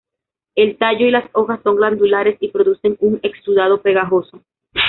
[0.55, 4.41] El tallo y las hojas son glandulares y producen un exudado pegajoso.